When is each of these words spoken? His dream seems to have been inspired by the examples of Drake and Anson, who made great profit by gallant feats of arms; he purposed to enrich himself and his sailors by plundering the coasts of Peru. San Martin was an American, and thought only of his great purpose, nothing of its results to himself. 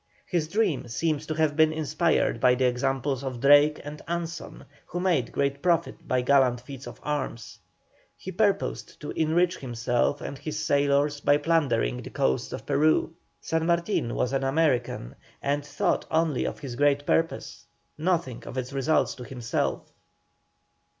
His 0.25 0.47
dream 0.47 0.87
seems 0.87 1.27
to 1.27 1.35
have 1.35 1.55
been 1.55 1.71
inspired 1.71 2.39
by 2.39 2.55
the 2.55 2.65
examples 2.65 3.23
of 3.23 3.39
Drake 3.39 3.79
and 3.83 4.01
Anson, 4.07 4.65
who 4.87 4.99
made 4.99 5.31
great 5.31 5.61
profit 5.61 6.07
by 6.07 6.21
gallant 6.23 6.59
feats 6.59 6.87
of 6.87 6.99
arms; 7.03 7.59
he 8.17 8.31
purposed 8.31 8.99
to 9.01 9.11
enrich 9.11 9.57
himself 9.57 10.19
and 10.19 10.39
his 10.39 10.57
sailors 10.65 11.19
by 11.19 11.37
plundering 11.37 12.01
the 12.01 12.09
coasts 12.09 12.51
of 12.51 12.65
Peru. 12.65 13.13
San 13.41 13.67
Martin 13.67 14.15
was 14.15 14.33
an 14.33 14.43
American, 14.43 15.13
and 15.39 15.63
thought 15.63 16.07
only 16.09 16.45
of 16.45 16.57
his 16.61 16.75
great 16.75 17.05
purpose, 17.05 17.65
nothing 17.95 18.43
of 18.47 18.57
its 18.57 18.73
results 18.73 19.13
to 19.13 19.23
himself. 19.23 19.93